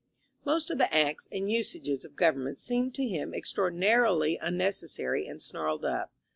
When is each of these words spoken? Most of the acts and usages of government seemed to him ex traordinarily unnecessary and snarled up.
Most 0.43 0.71
of 0.71 0.79
the 0.79 0.91
acts 0.91 1.27
and 1.31 1.51
usages 1.51 2.03
of 2.03 2.15
government 2.15 2.59
seemed 2.59 2.95
to 2.95 3.07
him 3.07 3.35
ex 3.35 3.53
traordinarily 3.53 4.39
unnecessary 4.41 5.27
and 5.27 5.39
snarled 5.39 5.85
up. 5.85 6.11